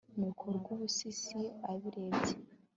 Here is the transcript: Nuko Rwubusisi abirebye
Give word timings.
Nuko 0.17 0.43
Rwubusisi 0.57 1.41
abirebye 1.71 2.33